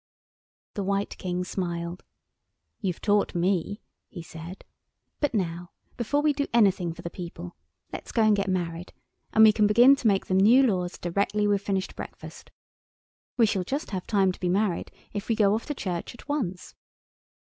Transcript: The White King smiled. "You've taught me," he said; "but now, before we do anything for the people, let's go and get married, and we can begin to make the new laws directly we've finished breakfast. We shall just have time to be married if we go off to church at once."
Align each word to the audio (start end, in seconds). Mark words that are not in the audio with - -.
The 0.73 0.83
White 0.83 1.15
King 1.19 1.43
smiled. 1.43 2.03
"You've 2.79 3.01
taught 3.01 3.35
me," 3.35 3.83
he 4.09 4.23
said; 4.23 4.65
"but 5.19 5.35
now, 5.35 5.69
before 5.95 6.23
we 6.23 6.33
do 6.33 6.47
anything 6.51 6.91
for 6.91 7.03
the 7.03 7.11
people, 7.11 7.55
let's 7.93 8.11
go 8.11 8.23
and 8.23 8.35
get 8.35 8.47
married, 8.47 8.93
and 9.31 9.43
we 9.43 9.53
can 9.53 9.67
begin 9.67 9.95
to 9.97 10.07
make 10.07 10.25
the 10.25 10.33
new 10.33 10.63
laws 10.63 10.97
directly 10.97 11.45
we've 11.45 11.61
finished 11.61 11.95
breakfast. 11.95 12.49
We 13.37 13.45
shall 13.45 13.63
just 13.63 13.91
have 13.91 14.07
time 14.07 14.31
to 14.31 14.39
be 14.39 14.49
married 14.49 14.89
if 15.13 15.27
we 15.29 15.35
go 15.35 15.53
off 15.53 15.67
to 15.67 15.75
church 15.75 16.15
at 16.15 16.27
once." 16.27 16.73